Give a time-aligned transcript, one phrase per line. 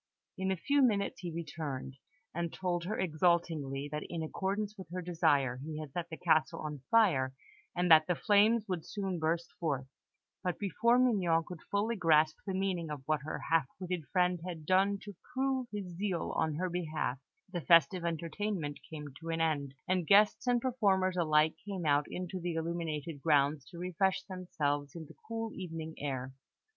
[0.35, 1.97] In a few minutes he returned,
[2.33, 6.59] and told her exultingly that, in accordance with her desire, he had set the castle
[6.61, 7.35] on fire,
[7.75, 9.85] and that the flames would soon burst forth;
[10.43, 14.65] but before Mignon could fully grasp the meaning of what her half witted friend had
[14.65, 17.19] done to prove his zeal on her behalf,
[17.53, 22.39] the festive entertainment came to an end, and guests and performers alike came out into
[22.39, 26.33] the illuminated grounds to refresh themselves in the cool evening air.